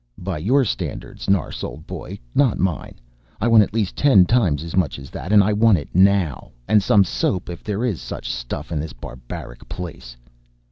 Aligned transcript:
"By 0.17 0.39
your 0.39 0.65
standards, 0.65 1.27
Nars 1.27 1.63
old 1.63 1.85
boy, 1.85 2.17
not 2.33 2.57
mine. 2.57 2.95
I 3.39 3.47
want 3.47 3.61
at 3.61 3.71
least 3.75 3.95
ten 3.95 4.25
times 4.25 4.63
as 4.63 4.75
much 4.75 4.97
as 4.97 5.11
that 5.11 5.31
and 5.31 5.43
I 5.43 5.53
want 5.53 5.77
it 5.77 5.89
now. 5.93 6.49
And 6.67 6.81
some 6.81 7.03
soap, 7.03 7.51
if 7.51 7.63
there 7.63 7.85
is 7.85 8.01
such 8.01 8.33
stuff 8.33 8.71
in 8.71 8.79
this 8.79 8.93
barbaric 8.93 9.69
place." 9.69 10.17